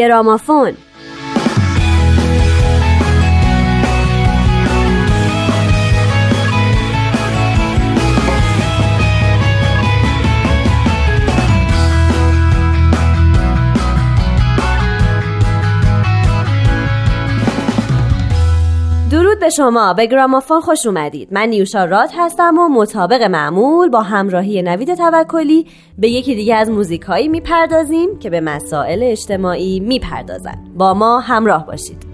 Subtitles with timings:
[0.00, 0.89] گرامافون درود به
[19.50, 21.28] شما به گرامافون خوش اومدید.
[21.32, 25.66] من نیوشا راد هستم و مطابق معمول با همراهی نوید توکلی
[25.98, 30.58] به یکی دیگه از موزیک هایی می‌پردازیم که به مسائل اجتماعی می‌پردازن.
[30.76, 32.09] با ما همراه باشید.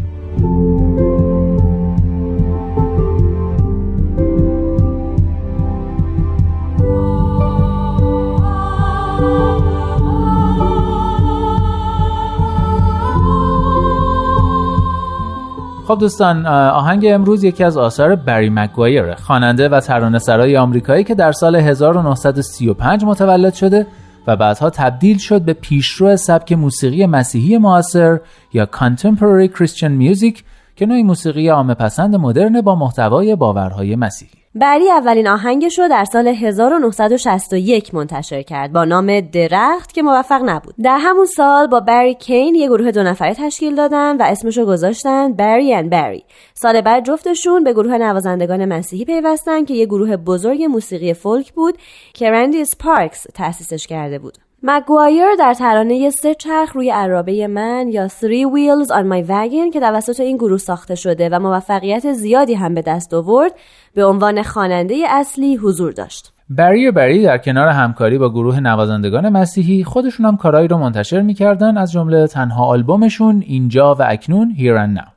[15.87, 21.15] خب دوستان آهنگ امروز یکی از آثار بری مگوایر خواننده و ترانه سرای آمریکایی که
[21.15, 23.87] در سال 1935 متولد شده
[24.27, 28.21] و بعدها تبدیل شد به پیشرو سبک موسیقی مسیحی معاصر
[28.53, 30.41] یا Contemporary Christian Music
[30.77, 34.46] که نوعی موسیقی عامه پسند مدرن با محتوای باورهای مسیحی.
[34.61, 40.75] بری اولین آهنگش رو در سال 1961 منتشر کرد با نام درخت که موفق نبود.
[40.83, 45.33] در همون سال با بری کین یه گروه دو نفره تشکیل دادن و اسمشو گذاشتن
[45.33, 46.25] بری ان بری.
[46.55, 51.79] سال بعد جفتشون به گروه نوازندگان مسیحی پیوستن که یه گروه بزرگ موسیقی فولک بود
[52.15, 54.39] که رندی سپارکس تأسیسش کرده بود.
[54.69, 59.81] مگوایر در ترانه سه چرخ روی عرابه من یا Three Wheels on My Wagon که
[59.81, 63.53] توسط این گروه ساخته شده و موفقیت زیادی هم به دست آورد
[63.95, 66.33] به عنوان خواننده اصلی حضور داشت.
[66.51, 71.21] بری و بری در کنار همکاری با گروه نوازندگان مسیحی خودشون هم کارایی رو منتشر
[71.21, 75.11] می‌کردن از جمله تنها آلبومشون اینجا و اکنون Here and Now.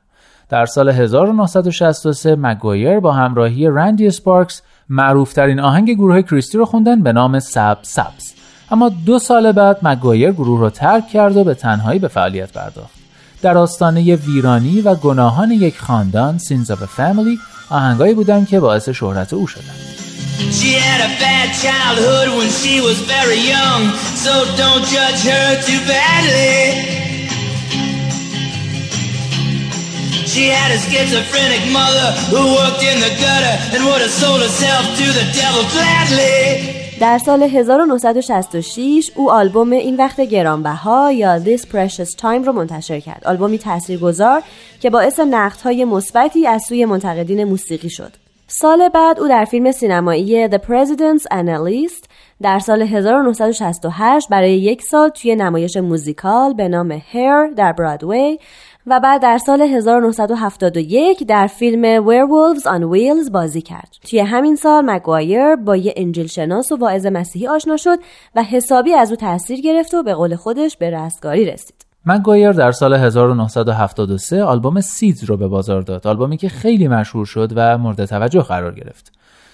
[0.48, 7.12] در سال 1963 مگوایر با همراهی رندی سپارکس معروفترین آهنگ گروه کریستی رو خوندن به
[7.12, 8.40] نام سب سبز.
[8.70, 13.00] اما دو سال بعد مگوایر گروه را ترک کرد و به تنهایی به فعالیت پرداخت
[13.42, 17.38] در آستانه ویرانی و گناهان یک خاندان سینز a Family
[17.70, 19.76] آهنگایی بودند که باعث شهرت او شدند
[20.58, 23.80] She had a bad childhood when she was very young
[24.24, 24.32] So
[24.62, 26.56] don't judge her too badly
[30.32, 34.84] She had a schizophrenic mother who worked in the gutter And would have sold herself
[35.00, 42.16] to the devil gladly در سال 1966 او آلبوم این وقت گرانبها یا This Precious
[42.20, 43.22] Time رو منتشر کرد.
[43.26, 44.42] آلبومی تاثیرگذار
[44.80, 48.12] که باعث نقدهای مثبتی از سوی منتقدین موسیقی شد.
[48.46, 52.08] سال بعد او در فیلم سینمایی The President's Analyst
[52.42, 58.38] در سال 1968 برای یک سال توی نمایش موزیکال به نام Hair در برادوی
[58.86, 63.96] و بعد در سال 1971 در فیلم Werewolves on Wheels بازی کرد.
[64.10, 67.98] توی همین سال مگوایر با یه انجیل شناس و واعظ مسیحی آشنا شد
[68.34, 71.86] و حسابی از او تاثیر گرفت و به قول خودش به رستگاری رسید.
[72.06, 77.52] مگوایر در سال 1973 آلبوم سیدز رو به بازار داد آلبومی که خیلی مشهور شد
[77.56, 79.12] و مورد توجه قرار گرفت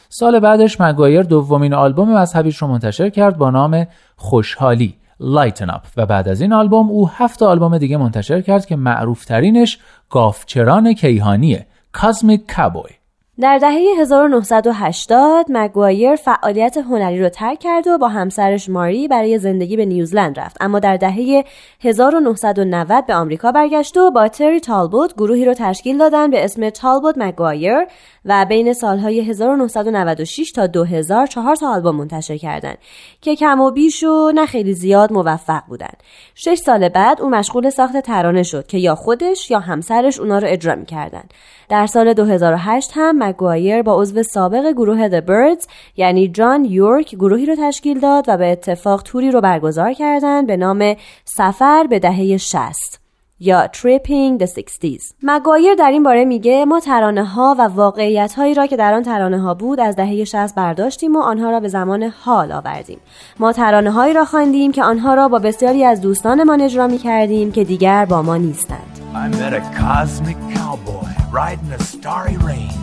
[0.09, 5.87] سال بعدش مگوایر دومین آلبوم مذهبیش رو منتشر کرد با نام خوشحالی Lighten Up.
[5.97, 9.79] و بعد از این آلبوم او هفت آلبوم دیگه منتشر کرد که معروف ترینش
[10.11, 11.67] گافچران کیهانیه
[11.97, 12.96] Cosmic Cowboy.
[13.41, 19.77] در دهه 1980 مگوایر فعالیت هنری رو ترک کرد و با همسرش ماری برای زندگی
[19.77, 21.45] به نیوزلند رفت اما در دهه
[21.81, 27.15] 1990 به آمریکا برگشت و با تری تالبوت گروهی رو تشکیل دادن به اسم تالبوت
[27.19, 27.87] مگوایر
[28.25, 32.79] و بین سالهای 1996 تا 2000 چهار تا آلبوم منتشر کردند
[33.21, 35.97] که کم و بیش و نه خیلی زیاد موفق بودند.
[36.35, 40.49] شش سال بعد او مشغول ساخت ترانه شد که یا خودش یا همسرش اونا رو
[40.51, 41.25] اجرا می‌کردن.
[41.69, 47.47] در سال 2008 هم مگوایر با عضو سابق گروه The Birds یعنی جان یورک گروهی
[47.47, 52.37] رو تشکیل داد و به اتفاق توری رو برگزار کردند به نام سفر به دهه
[52.37, 53.07] 60
[53.41, 58.55] یا Tripping the 60s مگایر در این باره میگه ما ترانه ها و واقعیت هایی
[58.55, 61.69] را که در آن ترانه ها بود از دهه 60 برداشتیم و آنها را به
[61.69, 62.99] زمان حال آوردیم.
[63.39, 67.53] ما ترانه هایی را خواندیم که آنها را با بسیاری از دوستانمان اجرا می کردیم
[67.53, 69.01] که دیگر با ما نیستند.
[69.15, 72.76] I met a cosmic cowboy riding a starry a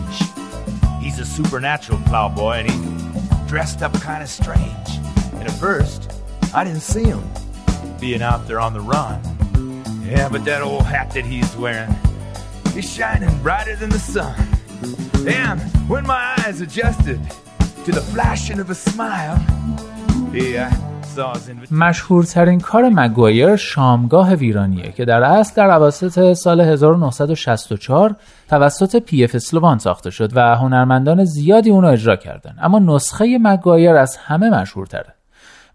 [1.34, 4.88] supernatural plowboy, and he dressed up kind of strange
[5.32, 6.12] And at first
[6.54, 7.22] I didn't see him
[8.00, 9.20] being out there on the run
[10.04, 11.94] Yeah, but that old hat that he's wearing
[12.72, 14.34] he's shining brighter than the sun.
[15.26, 17.20] And when my eyes adjusted
[17.84, 19.36] to the flashing of a smile,
[20.32, 20.70] yeah,
[21.70, 28.16] مشهورترین کار مگوایر شامگاه ویرانیه که در اصل در اواسط سال 1964
[28.48, 32.56] توسط پی اف اسلوان ساخته شد و هنرمندان زیادی اونو اجرا کردن.
[32.62, 35.14] اما نسخه مگوایر از همه مشهورتره.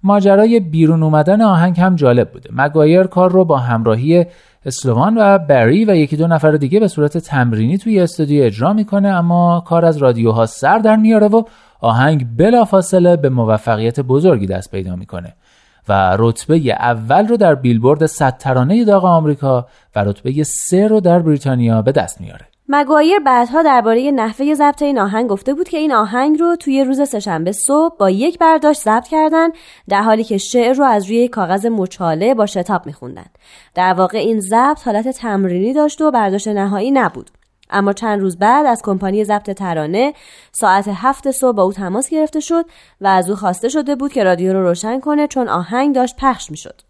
[0.04, 2.50] ماجرای بیرون اومدن آهنگ هم جالب بوده.
[2.54, 4.26] مگوایر کار رو با همراهی
[4.66, 9.08] اسلوان و بری و یکی دو نفر دیگه به صورت تمرینی توی استودیو اجرا می‌کنه
[9.10, 11.44] اما کار از رادیوها سر در میاره و
[11.80, 15.36] آهنگ بلافاصله به موفقیت بزرگی دست پیدا می‌کنه
[15.90, 21.20] و رتبه اول رو در بیلبورد 100 ترانه داغ آمریکا و رتبه سه رو در
[21.20, 22.49] بریتانیا به دست میاره.
[22.72, 27.10] مگوایر بعدها درباره نحوه ضبط این آهنگ گفته بود که این آهنگ رو توی روز
[27.10, 29.48] سهشنبه صبح با یک برداشت ضبط کردن
[29.88, 33.26] در حالی که شعر رو از روی کاغذ مچاله با شتاب میخوندن
[33.76, 37.32] در واقع این ضبط حالت تمرینی داشت و برداشت نهایی نبود.
[37.70, 40.14] اما چند روز بعد از کمپانی ضبط ترانه
[40.52, 42.66] ساعت هفت صبح با او تماس گرفته شد
[43.02, 46.52] و از او خواسته شده بود که رادیو رو روشن کنه چون آهنگ داشت پخش
[46.52, 46.82] می‌شد.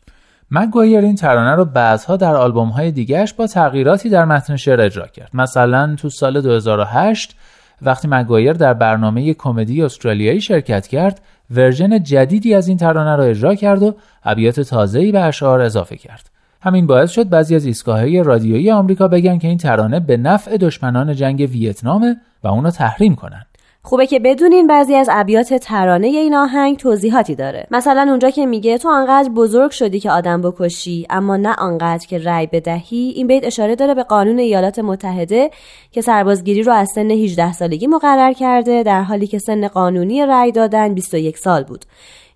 [0.51, 5.07] مگوایر این ترانه رو بعدها در آلبوم های دیگهش با تغییراتی در متن شعر اجرا
[5.07, 5.29] کرد.
[5.33, 7.35] مثلا تو سال 2008
[7.81, 13.55] وقتی مگوایر در برنامه کمدی استرالیایی شرکت کرد ورژن جدیدی از این ترانه را اجرا
[13.55, 16.29] کرد و ابیات تازه‌ای به اشعار اضافه کرد.
[16.61, 21.15] همین باعث شد بعضی از ایستگاه‌های رادیویی آمریکا بگن که این ترانه به نفع دشمنان
[21.15, 23.45] جنگ ویتنامه و اونو تحریم کنن.
[23.83, 27.67] خوبه که بدونین بعضی از ابیات ترانه این آهنگ توضیحاتی داره.
[27.71, 32.17] مثلا اونجا که میگه تو آنقدر بزرگ شدی که آدم بکشی اما نه آنقدر که
[32.17, 35.51] رأی بدهی این بیت اشاره داره به قانون ایالات متحده
[35.91, 40.51] که سربازگیری رو از سن 18 سالگی مقرر کرده در حالی که سن قانونی رأی
[40.51, 41.85] دادن 21 سال بود.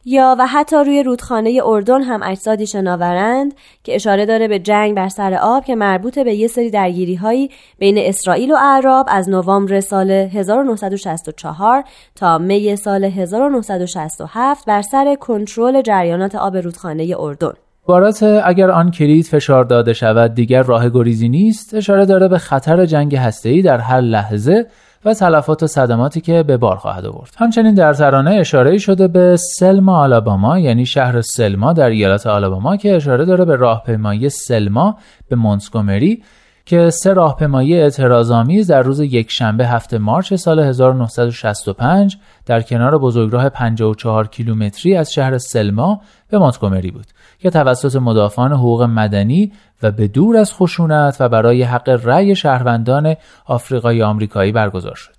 [0.06, 3.54] یا و حتی روی رودخانه اردن هم اجسادی شناورند
[3.84, 7.50] که اشاره داره به جنگ بر سر آب که مربوط به یه سری درگیری هایی
[7.80, 11.84] بین اسرائیل و اعراب از نوامبر سال 1964
[12.16, 17.54] تا می سال 1967 بر سر کنترل جریانات آب رودخانه اردن.
[17.86, 21.74] بارات اگر آن کلید فشار داده شود دیگر راه گریزی نیست.
[21.74, 24.66] اشاره داره به خطر جنگ هسته‌ای در هر لحظه
[25.06, 27.36] و تلفات و صدماتی که به بار خواهد آورد.
[27.38, 32.96] همچنین در ترانه اشاره شده به سلما آلاباما یعنی شهر سلما در ایالت آلاباما که
[32.96, 34.98] اشاره داره به راهپیمایی سلما
[35.30, 36.24] به مونتگومری
[36.66, 44.28] که سه راهپیمایی اعتراضآمیز در روز یکشنبه هفته مارچ سال 1965 در کنار بزرگراه 54
[44.28, 47.06] کیلومتری از شهر سلما به مونتگومری بود
[47.40, 49.52] که توسط مدافعان حقوق مدنی
[49.84, 53.16] و به دور از خشونت و برای حق رأی شهروندان
[53.46, 55.14] آفریقای آمریکایی برگزار شد.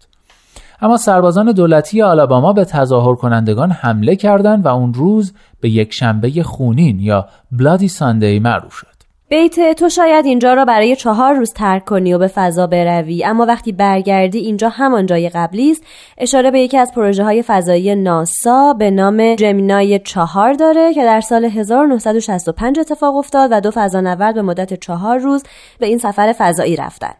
[0.80, 6.42] اما سربازان دولتی آلاباما به تظاهر کنندگان حمله کردند و اون روز به یک شنبه
[6.42, 8.93] خونین یا بلادی ساندی معروف شد.
[9.34, 13.24] بیت تو شاید اینجا را برای چهار روز ترک کنی و به فضا بروی.
[13.24, 15.82] اما وقتی برگردی اینجا همان جای قبلی است
[16.18, 21.20] اشاره به یکی از پروژه های فضایی ناسا به نام جمینای چهار داره که در
[21.20, 25.42] سال 1965 اتفاق افتاد و دو فضانورد به مدت چهار روز
[25.78, 27.16] به این سفر فضایی رفتند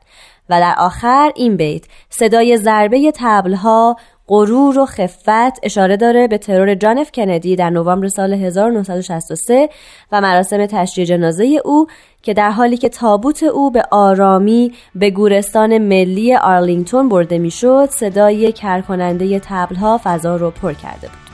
[0.51, 3.97] و در آخر این بیت صدای ضربه تبلها
[4.29, 9.69] غرور و خفت اشاره داره به ترور جان اف کندی در نوامبر سال 1963
[10.13, 11.87] و مراسم تشییع جنازه او
[12.23, 18.53] که در حالی که تابوت او به آرامی به گورستان ملی آرلینگتون برده می‌شد صدای
[18.53, 21.25] کرکننده تبلها فضا رو پر کرده بود.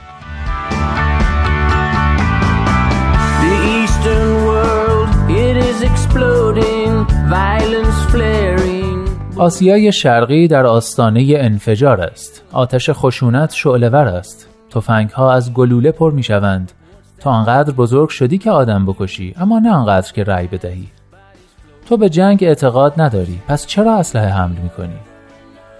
[9.40, 12.42] آسیای شرقی در آستانه انفجار است.
[12.52, 14.48] آتش خشونت شعلور است.
[14.70, 16.72] تفنگ ها از گلوله پر می شوند
[17.20, 20.88] تا آنقدر بزرگ شدی که آدم بکشی اما نه آنقدر که رأی بدهی.
[21.88, 24.98] تو به جنگ اعتقاد نداری پس چرا اسلحه حمل می کنی؟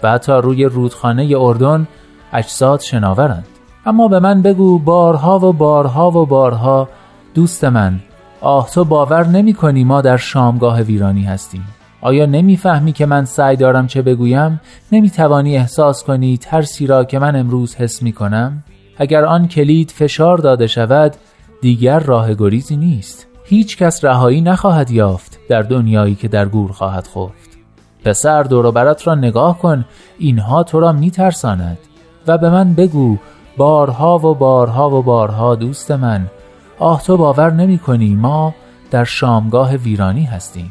[0.03, 1.87] و حتی روی رودخانه اردن
[2.33, 3.47] اجساد شناورند.
[3.85, 6.89] اما به من بگو بارها و بارها و بارها
[7.33, 7.99] دوست من
[8.41, 11.65] آه تو باور نمی کنی ما در شامگاه ویرانی هستیم.
[12.01, 17.19] آیا نمی‌فهمی که من سعی دارم چه بگویم؟ نمی توانی احساس کنی ترسی را که
[17.19, 18.63] من امروز حس می کنم؟
[18.97, 21.15] اگر آن کلید فشار داده شود
[21.61, 27.07] دیگر راه گریزی نیست هیچ کس رهایی نخواهد یافت در دنیایی که در گور خواهد
[27.07, 27.57] خفت
[28.05, 29.85] پسر دور برات را نگاه کن
[30.19, 31.77] اینها تو را میترساند
[32.27, 33.17] و به من بگو
[33.57, 36.27] بارها و بارها و بارها دوست من
[36.79, 38.53] آه تو باور نمی کنی ما
[38.91, 40.69] در شامگاه ویرانی هستیم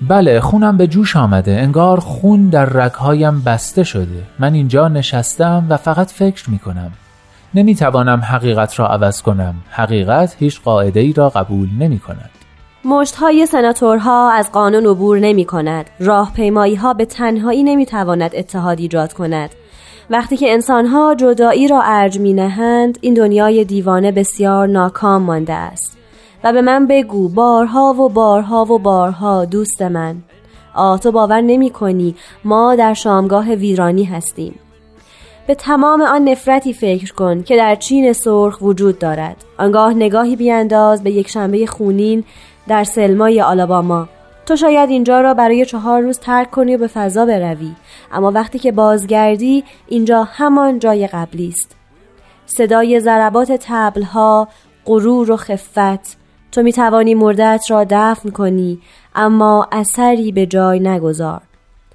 [0.00, 1.52] بله خونم به جوش آمده.
[1.52, 4.22] انگار خون در رگهایم بسته شده.
[4.38, 6.92] من اینجا نشستم و فقط فکر می کنم
[7.54, 9.54] نمی توانم حقیقت را عوض کنم.
[9.70, 12.30] حقیقت هیچ قاعده ای را قبول نمی کند
[12.84, 18.80] مشت های سناتورها از قانون عبور نمی کند راهپیمایی ها به تنهایی نمی تواند اتحاد
[18.80, 19.50] ایجاد کند.
[20.10, 25.95] وقتی که انسانها جدایی را ارج می نهند این دنیای دیوانه بسیار ناکام مانده است.
[26.46, 30.16] و به من بگو بارها و بارها و بارها دوست من.
[30.74, 34.54] آه تو باور نمی کنی ما در شامگاه ویرانی هستیم.
[35.46, 39.36] به تمام آن نفرتی فکر کن که در چین سرخ وجود دارد.
[39.58, 42.24] آنگاه نگاهی بیانداز به یک شنبه خونین
[42.68, 44.08] در سلمای آلاباما.
[44.46, 47.72] تو شاید اینجا را برای چهار روز ترک کنی و به فضا بروی.
[48.12, 51.76] اما وقتی که بازگردی اینجا همان جای قبلی است.
[52.46, 54.48] صدای ضربات تبلها
[54.86, 58.78] غرور و خفت تو می توانی مردت را دفن کنی
[59.14, 61.42] اما اثری به جای نگذار.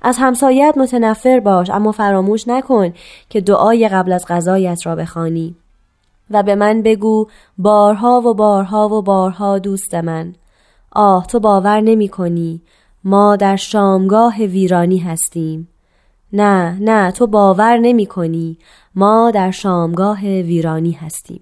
[0.01, 2.93] از همسایت متنفر باش اما فراموش نکن
[3.29, 5.55] که دعای قبل از غذایت را بخوانی.
[6.31, 7.27] و به من بگو
[7.58, 10.36] بارها و بارها و بارها دوست من.
[10.91, 12.62] آه تو باور نمی کنی.
[13.03, 15.67] ما در شامگاه ویرانی هستیم.
[16.34, 18.58] نه نه تو باور نمی کنی.
[18.96, 21.41] ما در شامگاه ویرانی هستیم.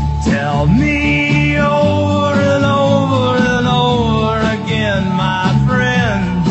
[0.23, 6.43] tell me over and over and over again, my friend,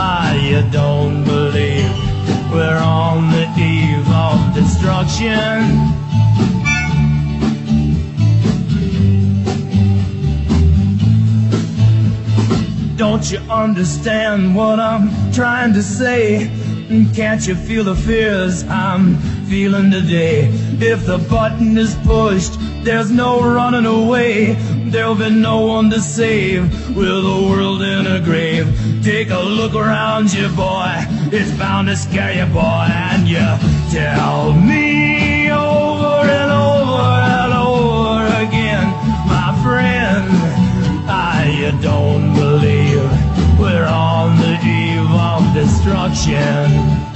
[0.00, 1.90] I you don't believe
[2.50, 5.94] we're on the eve of destruction.
[12.96, 16.50] Don't you understand what I'm trying to say?
[17.14, 20.48] Can't you feel the fears I'm feeling today?
[20.80, 24.54] If the button is pushed, there's no running away.
[24.90, 26.62] There'll be no one to save
[26.96, 28.66] with the world in a grave.
[29.02, 30.94] Take a look around you, boy.
[31.32, 32.86] It's bound to scare you, boy.
[32.90, 33.46] And you
[33.90, 38.86] tell me over and over and over again,
[39.26, 40.26] my friend,
[41.08, 43.10] I you don't believe
[43.58, 47.15] we're on the eve of destruction.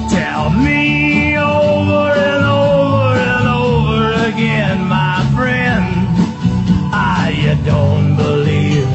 [0.11, 5.85] tell me over and over and over again, my friend,
[6.93, 8.89] ah, I don't believe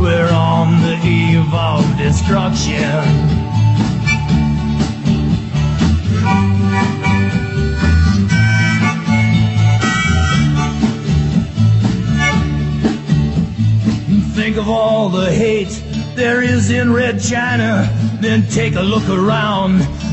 [0.00, 3.02] we're on the eve of destruction.
[14.34, 15.82] Think of all the hate
[16.14, 17.88] there is in Red China,
[18.20, 19.80] then take a look around